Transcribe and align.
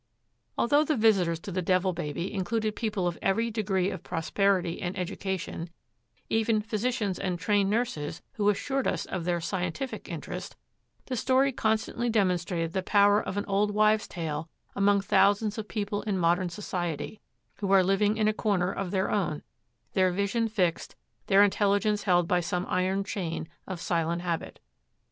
Although 0.57 0.83
the 0.83 0.95
visitors 0.95 1.39
to 1.41 1.51
the 1.51 1.61
Devil 1.61 1.93
Baby 1.93 2.33
included 2.33 2.75
people 2.75 3.05
of 3.07 3.19
every 3.21 3.51
degree 3.51 3.91
of 3.91 4.01
prosperity 4.01 4.81
and 4.81 4.97
education, 4.97 5.69
even 6.27 6.59
physicians 6.59 7.19
and 7.19 7.37
trained 7.37 7.69
nurses 7.69 8.23
who 8.33 8.49
assured 8.49 8.87
us 8.87 9.05
of 9.05 9.25
their 9.25 9.39
scientific 9.39 10.09
interest, 10.09 10.55
the 11.05 11.15
story 11.15 11.51
constantly 11.51 12.09
demonstrated 12.09 12.73
the 12.73 12.81
power 12.81 13.21
of 13.21 13.37
an 13.37 13.45
old 13.45 13.75
wives' 13.75 14.07
tale 14.07 14.49
among 14.75 15.01
thousands 15.01 15.59
of 15.59 15.67
people 15.67 16.01
in 16.01 16.17
modern 16.17 16.49
society 16.49 17.21
who 17.57 17.71
are 17.71 17.83
living 17.83 18.17
in 18.17 18.27
a 18.27 18.33
corner 18.33 18.71
of 18.71 18.89
their 18.89 19.11
own, 19.11 19.43
their 19.93 20.09
vision 20.11 20.47
fixed, 20.47 20.95
their 21.27 21.43
intelligence 21.43 22.01
held 22.01 22.27
by 22.27 22.39
some 22.39 22.65
iron 22.69 23.03
chain 23.03 23.47
of 23.67 23.79
silent 23.79 24.23
habit. 24.23 24.59